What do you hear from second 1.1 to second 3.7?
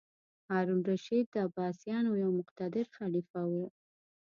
د عباسیانو یو مقتدر خلیفه و.